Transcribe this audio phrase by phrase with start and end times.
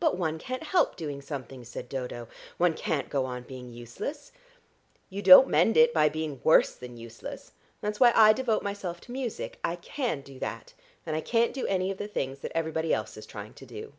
[0.00, 2.28] "But one can't help doing something," said Dodo.
[2.56, 4.32] "One can't go on being useless."
[5.10, 7.52] "You don't mend it by being worse than useless.
[7.82, 9.58] That's why I devote myself to music.
[9.62, 10.72] I can do that,
[11.04, 13.92] and I can't do any of the things that everybody else is trying to do."